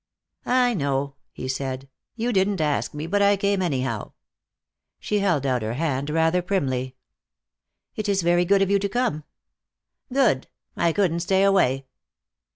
[0.47, 1.87] "I know," he said.
[2.15, 4.13] "You didn't ask me, but I came anyhow."
[4.99, 6.95] She held out her hand rather primly.
[7.95, 9.25] "It is very good of you to come."
[10.11, 10.47] "Good!
[10.75, 11.85] I couldn't stay away."